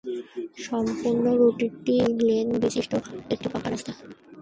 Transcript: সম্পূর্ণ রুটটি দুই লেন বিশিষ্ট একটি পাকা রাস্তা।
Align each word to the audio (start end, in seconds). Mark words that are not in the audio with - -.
সম্পূর্ণ 0.67 1.25
রুটটি 1.39 1.67
দুই 1.79 2.25
লেন 2.27 2.47
বিশিষ্ট 2.63 2.91
একটি 3.33 3.47
পাকা 3.53 3.67
রাস্তা। 3.69 3.91